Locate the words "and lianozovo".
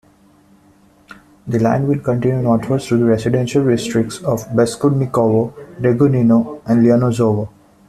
6.65-7.47